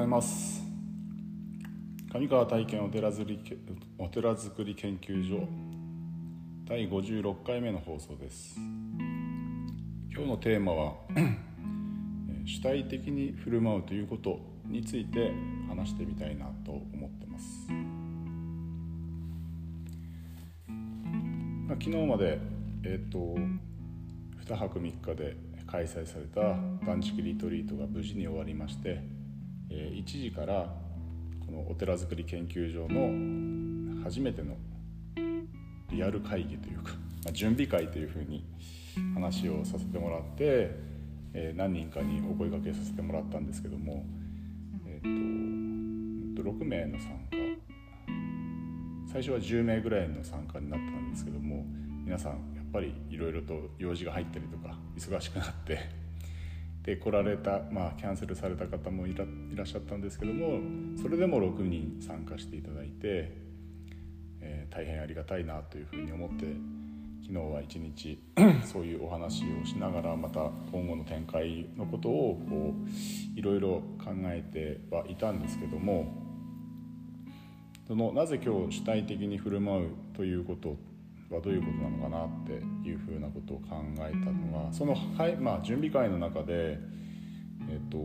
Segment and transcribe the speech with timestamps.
[0.00, 0.62] ございます。
[2.10, 3.38] 上川体験お寺づり
[3.98, 5.46] お寺づくり研究所
[6.64, 8.58] 第56回目の放送です。
[10.10, 10.94] 今日のテーマは
[12.46, 15.34] 主体的に振る舞うということについて
[15.68, 17.70] 話してみたいなと思ってます、
[21.68, 22.38] まあ、昨日まで
[22.84, 23.18] えっ、ー、と
[24.46, 26.40] 2泊3日で開催された
[26.86, 29.19] 断食リトリートが無事に終わりまして
[29.70, 30.72] 1時から
[31.46, 34.56] このお寺づくり研究所の初めての
[35.90, 36.92] リアル会議というか、
[37.24, 38.44] ま準備会というふうに
[39.14, 40.70] 話をさせてもらって、
[41.34, 44.04] え何人かにお声がけさせてもらったんですけども、
[44.86, 47.40] えーと、と6名の参加
[49.12, 51.64] 最初は10名ぐらいの参加になったんですけども
[52.04, 55.99] 皆さんやっぱりいろいろと用事が入ったりとか忙しくなって
[56.82, 60.60] で来られた、まあ、キャンセルされた方もいらっしゃったんですけども
[61.00, 63.32] それでも6人参加していただいて、
[64.40, 66.46] えー、大変ありがたいなというふうに思って
[67.22, 68.18] 昨日は一日
[68.64, 76.12] そういうお話をしながらまた今後の展開のことをこういろいろ考えてはいたんですけども
[77.86, 80.76] そのなぜ今日主体的に振る舞うということ
[81.30, 82.52] はどういうことなのかなって
[82.88, 86.78] いうふうなことを考えたのがその、はいまあ、準備会の中で
[87.68, 87.98] えっと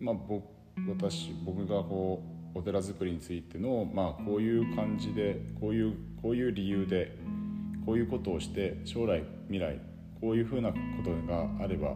[0.00, 0.44] まあ僕
[0.88, 2.22] 私僕がこ
[2.54, 7.16] うお寺作りについての、まあ、こういう感じでこういうこういう理由で
[7.84, 9.78] こういうことをして将来未来
[10.20, 11.94] こういうふうなことがあれば、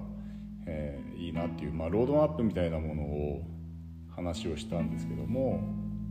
[0.66, 3.42] えー、いいなっていう、まあ、ロードマップみたいなものを
[4.14, 5.62] 話をしたんですけども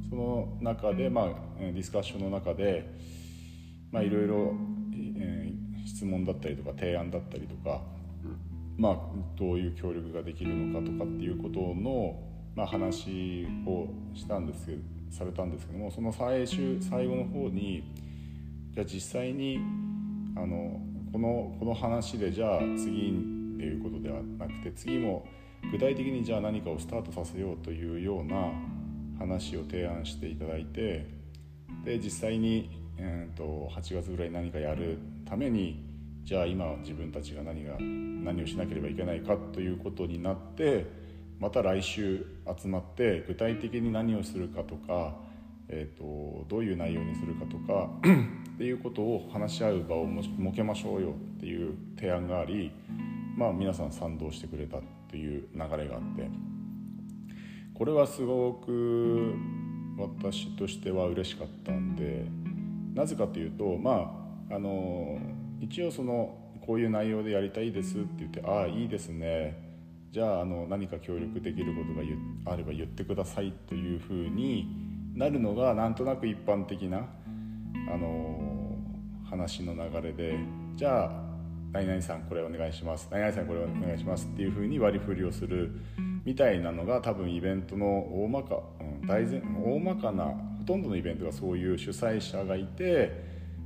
[0.09, 1.25] その中で、まあ、
[1.59, 2.89] ディスカッションの中で
[3.91, 4.53] まあいろいろ、
[5.17, 7.81] えー、質問だったりとか提案だったりとか、
[8.77, 8.97] まあ、
[9.37, 12.19] どういう協力ができるのかとかっていうことの、
[12.55, 14.79] まあ、話をしたんですけど
[15.11, 17.83] されたんですけどもその最終最後の方に
[18.73, 19.59] じゃあ実際に
[20.35, 20.79] あの
[21.11, 23.09] このこの話でじゃあ次
[23.55, 25.25] っていうことではなくて次も
[25.71, 28.51] 具体的にじゃあ何かをスタートさせようというような
[29.17, 31.07] 話を提案していただいて
[31.83, 32.69] で実際に
[33.01, 35.85] えーと、8月ぐらい何かやるために
[36.23, 40.85] じゃあ今自分たちが何が何をしなければいけないかということになって
[41.39, 42.25] また来週
[42.61, 45.15] 集まって具体的に何をするかとか、
[45.69, 47.89] えーと、どういう内容にするかとか
[48.55, 52.71] っていうことを話し合う場を設けましょうよっていう提案があり、
[53.37, 56.29] まあ、皆さん賛同してくれたっていう流れがあって
[57.73, 59.33] これはすごく
[59.97, 62.48] 私としては嬉しかったんで。
[62.93, 65.19] なぜかというとまああの
[65.59, 69.67] 一応そのこういう内容でやりたいですって言って「ああいいですね。
[70.11, 72.01] じゃああの何か協力できることが
[72.51, 74.67] あれば言ってください」というふうに
[75.13, 77.07] なるのがなんとなく一般的な
[77.91, 78.75] あの
[79.23, 80.37] 話の流れで
[80.75, 81.29] じゃあ
[81.71, 83.07] 何々さんこれお願いします。
[83.11, 85.71] 何々さんこれお願いしますっていうふうに割り振りをする
[86.25, 90.33] みたいなのが多分イベントの大まか、うん、大前大まかな
[90.69, 93.11] とんどのイベントがそういう主催者がいて、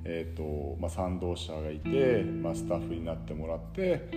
[0.06, 4.08] えーとまあ、賛同者がいて、まあ、スタッフになってもらって、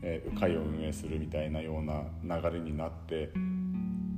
[0.00, 3.30] えー、会を運営するみたいなような流れになって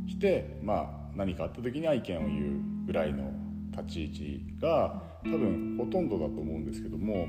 [0.07, 3.33] きて、まあ、何かあった時には意見を言うぐらいの
[3.73, 7.29] 立ち位置が多分ほとんどだと思うんですけども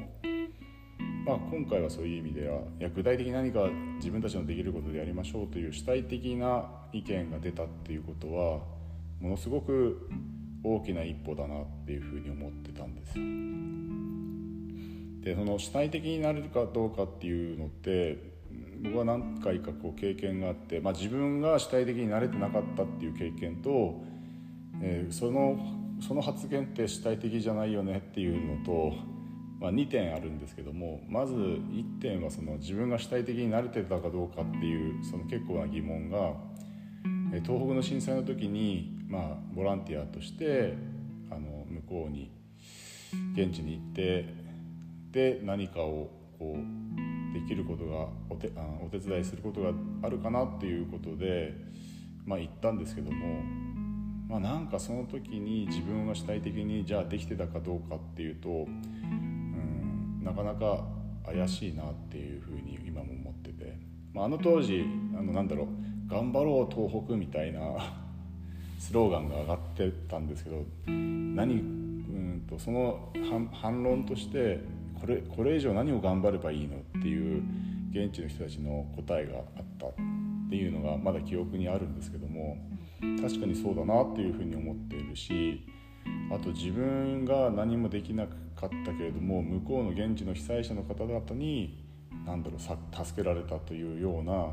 [1.25, 8.59] まあ、今回はそういう意味ではいや具体的に何か自分たちのできることでやりましょうという主体的な意見が出たっていうことは
[9.21, 10.09] ものすごく
[10.63, 13.25] 大きな一歩だなっていうふうに思ってたんですよ。
[15.21, 18.17] でその主体的になれるかどうかっていうのって
[18.81, 24.01] 僕は何回かこう経験があって、まあ、自分が主体的になれてなかったっていう経験と、
[24.81, 25.59] えー、その
[25.99, 28.93] その発言って主体的じゃないよねっていうのと
[29.59, 36.31] まあ、2点あるんですけどもまず1点はその自分が主体的に慣れてたかどうかっていうその結構な疑問が
[37.43, 40.77] 東北の震災の時に、まあ、ボランティアとして
[41.31, 42.31] あの向こうに
[43.33, 44.25] 現地に行って
[45.11, 49.71] で何かをこうできることがお手あお手伝いすることが
[50.03, 51.53] あるかなっていうことで、
[52.25, 53.41] まあ、行ったんですけども、
[54.27, 60.85] まあ、なんかその時に自分が主体的にじゃあできてたかどうかっていうとうんなかなか
[61.25, 63.75] 怪しいなっていうふうに今も思ってて、
[64.13, 64.85] まあ、あの当時
[65.17, 65.67] あのなんだろう
[66.07, 68.08] 「頑張ろう東北」みたいな
[68.79, 73.11] スローガンが上がってたんですけど何うんとその
[73.51, 74.61] 反論として
[74.99, 77.43] これこれ以上何を頑張ればいいのっていう
[77.91, 79.43] 現地の人たちの答えがあっ
[79.77, 79.91] たっ
[80.49, 82.57] ていうのがまだ記憶にあるんですけども
[83.21, 85.61] 確かにそうだなっていうふうに思っているし
[86.31, 88.33] あと自分が何もできなか
[88.67, 91.83] ったけれども向こうの現地の被災者の方々に
[92.25, 94.49] 何だろう助けられたというような、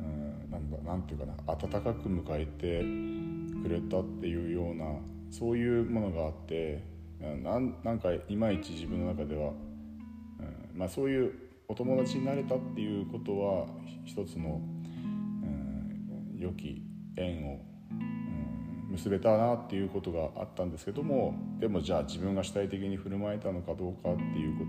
[0.00, 3.17] うん、なんだなんていうかな温かく迎えて
[3.62, 4.84] くれたっていうような
[5.30, 6.82] そういうものがあって
[7.20, 11.32] なんなんかいまいち自分の中では、うんまあ、そういう
[11.66, 13.66] お友達になれたっていうことは
[14.04, 14.60] 一つの、
[14.94, 16.82] うん、良き
[17.16, 17.60] 縁を、
[17.90, 24.64] うん、結べたなっていうことがあったんですけどもでもじゃあ自分が主体的に振る舞えたのかどうかっていうこ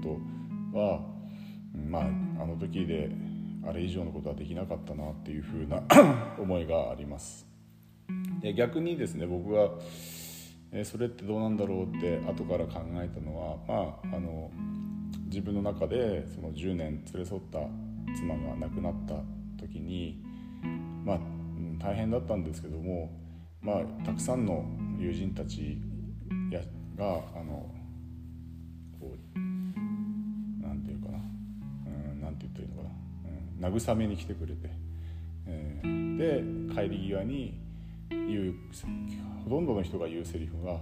[0.73, 1.01] とは、
[1.73, 2.01] まあ
[2.41, 3.09] あの時で
[3.65, 5.83] あれ以上のことはできなかったなっていうふうな
[6.39, 7.48] 思いがあります。
[8.41, 9.69] で逆にですね僕が
[10.71, 14.51] えそれってどうなんだろうって後から考えたのはまああの
[15.25, 17.59] 自分の中でその10年連れ添った
[18.15, 19.15] 妻が亡くなった
[19.59, 20.23] 時に
[21.05, 21.19] まあ
[21.79, 23.11] 大変だったんですけども
[23.61, 24.65] まあたくさんの
[24.99, 25.77] 友人たち
[26.51, 26.61] や
[26.95, 27.69] があの
[28.99, 29.39] こう
[30.61, 31.17] なんていうかな
[31.87, 32.89] うんなんて言ったらいいのか
[33.63, 34.69] な、うん、慰めに来てくれて、
[35.47, 37.68] えー、で帰り際に
[38.09, 38.55] 言う
[39.43, 40.79] ほとんどの人が言うセリフが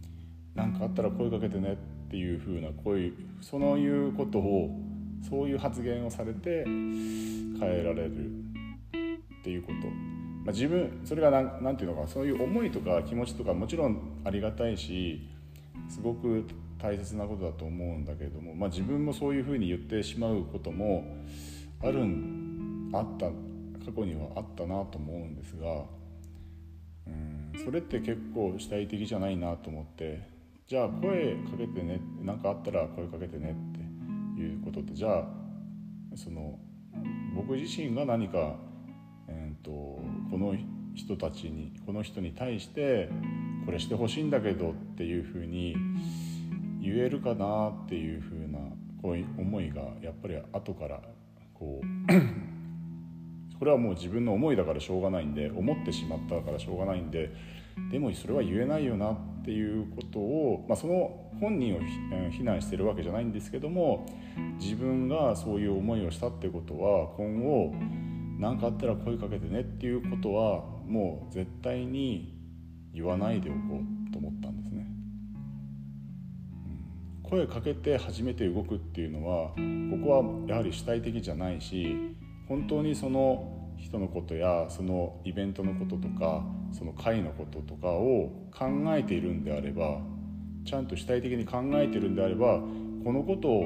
[0.54, 1.72] 「何かあったら声かけてね」
[2.06, 4.70] っていう風なこういうそのいうことを
[5.28, 9.88] そういう発言をされて変えられるっていうこと、
[10.44, 15.26] まあ、自分それが何て言うのかそういう思いとか気持ちとかもちろんありがたいし
[15.88, 16.44] すごく
[16.78, 21.16] 大切なことだと思うんだけれども、まあ、自分もそういうふうに言ってしまうことも
[21.82, 23.26] あるんあった
[23.84, 25.95] 過去にはあったなと思うんですが。
[27.06, 27.64] うん。
[27.64, 30.28] それって結構主体的じゃないなと思って。
[30.66, 32.00] じゃあ声かけてね。
[32.22, 33.56] 何かあったら声かけてね
[34.34, 34.94] っていうことって。
[34.94, 35.28] じゃあ
[36.14, 36.58] その
[37.34, 38.56] 僕自身が何か、
[39.28, 40.54] えーと、この
[40.94, 43.10] 人たちにこの人に対して
[43.66, 45.76] これしてほしいんだけどっていうふうに
[46.80, 48.58] 言えるかなっていうふうな
[49.02, 51.00] こういう思いがやっぱり後から
[51.52, 52.12] こう
[53.58, 57.34] これはもう自分の思いだからしょうがないんで思ってしまったからしょうがないんで
[57.90, 61.80] でもそれは言えないよなっていうことを、まあ、その本人を
[62.30, 64.06] 非難してるわけじゃないんですけども
[64.58, 67.74] 自分がそういう思いをしたってことは今後
[68.38, 72.34] 何かあったら声かけてねっていうことはもう絶対に
[72.92, 73.58] 言わないでおこ
[74.08, 74.86] うと思ったんですね。
[77.22, 79.54] 声かけて初めて動くっていうのはこ
[80.04, 81.96] こはやはり主体的じゃないし
[82.48, 88.66] 本当にその人のことやそのイベントのこととかその会のこととかを考
[88.96, 90.00] えているんであれば
[90.64, 92.60] ちゃんと主体的に考えているんであれば
[93.04, 93.60] このこと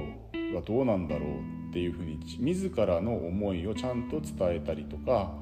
[0.54, 5.32] はどうなんだろうっていうふうに自らの思いをちゃんと伝えたりとか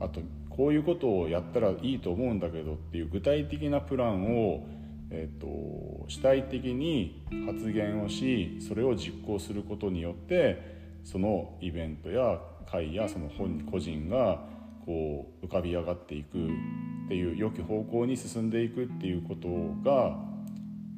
[0.00, 4.66] あとこういうことをやったらいいと思うんだけどっていう具体的なプランを、
[5.10, 12.40] えーと、と主体的に発言をしそれを実行することによってそのイベントや
[12.70, 14.44] 会やその本個人が
[14.84, 19.48] こう浮かび上がっていくっていう良き方向に進んでいくっていうこと
[19.88, 20.16] が、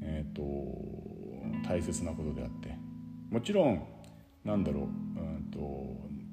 [0.03, 0.43] えーと、
[1.69, 2.77] 大切なことであって。
[3.31, 3.87] もちろん
[4.45, 5.59] なんだろう、うんと、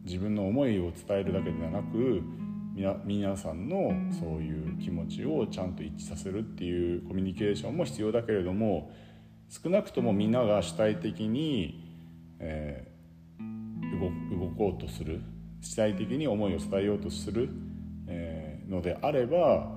[0.05, 2.23] 自分の思いを伝えるだけではなく
[3.05, 8.91] 皆さんのそういう気持ちをちゃんと一致させるっていうコミュニケーションも必要だけれども
[9.49, 11.83] 少なくともみんなが主体的に、
[12.39, 12.91] え
[14.31, 15.21] 動こうとする
[15.65, 17.49] 主体的に思いを伝えようとする、
[18.07, 19.67] えー、のであれば、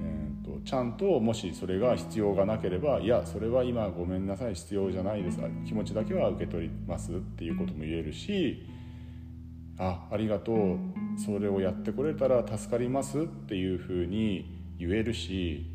[0.00, 5.38] えーと、ちゃんともしそれが必要がなければいやそれは今ごめんなさい必要じゃないです。
[5.66, 8.66] 気持ちだけは受け取りますっていうことも言えるし
[9.78, 10.78] あありがとう。
[11.18, 15.66] それをやってくれたら助かりますっていうふうに言えるし、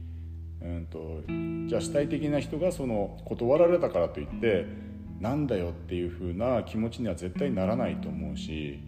[0.62, 1.22] うんと、
[1.68, 4.66] じゃあ主体的な人がその断られたからといって
[5.20, 8.80] なんだよっていう風な気持ちには絶対ならないと思うし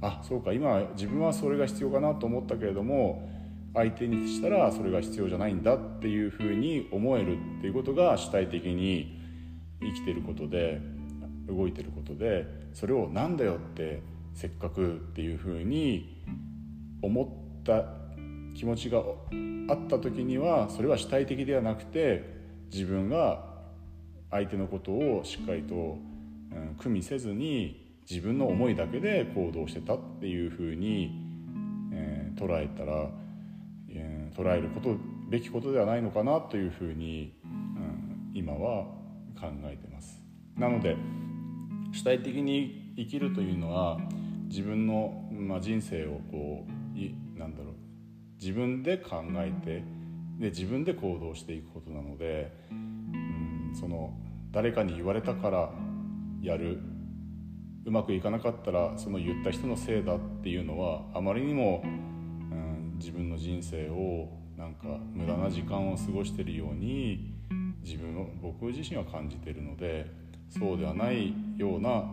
[0.00, 0.52] あそうか。
[0.52, 3.28] 今自分はそれが必要かなと思ったけれども
[3.74, 9.20] 相手にしたらそれが必要じゃないんだっていう風に思えるっていうことが主体的に
[9.80, 10.80] 生きてることで
[11.48, 14.02] 動いてることでそれを「なんだよ」って
[14.34, 16.22] せっかくっていう風に
[17.02, 17.24] 思
[17.60, 17.84] った
[18.54, 19.02] 気持ちが
[19.68, 22.24] あった時にはそれは主体的ではなくて
[22.72, 23.48] 自分が
[24.30, 27.79] 相手のことをしっかりと、うん、組みせずに
[28.10, 31.12] 自分の思いだけで行動してたっていうふうに、
[31.92, 33.08] えー、捉えたら、
[33.88, 34.96] えー、捉えること
[35.28, 38.84] べきことではないのかなというふうに、うん、今は
[39.38, 40.20] 考えてます。
[40.56, 40.96] なので
[41.92, 43.98] 主体的に生きるというのは
[44.48, 47.74] 自分のまあ、人生をこういなんだろう
[48.38, 49.84] 自分で考えて
[50.38, 54.12] で自分で行動していくことなので、うん、その
[54.50, 55.70] 誰かに言われたから
[56.42, 56.80] やる
[57.84, 67.34] うまくいかなかったらその言った人のせいだっていうのはあまりにも、うん、自分の人生をなんか無駄な時間を過ごしてるように
[67.82, 70.06] 自分を僕自身は感じてるので
[70.50, 72.04] そうではないような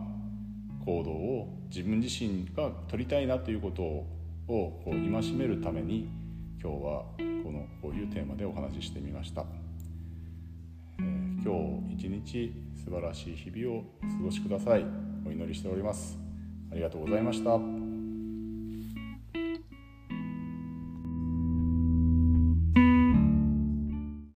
[0.84, 4.06] 行動を自分自身が取りたいなということを
[4.48, 6.08] こう戒めるために
[6.62, 7.04] 今日は
[7.44, 9.44] このこういうテーマでお話ししてみました、
[11.00, 14.84] えー、今日一日素晴らしい日々をお過ごしください。
[15.26, 16.18] お祈りしております。
[16.72, 17.87] ありがとうございました。